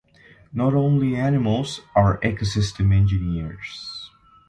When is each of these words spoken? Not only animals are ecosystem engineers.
Not 0.51 0.73
only 0.73 1.15
animals 1.15 1.81
are 1.95 2.19
ecosystem 2.21 2.91
engineers. 2.91 4.09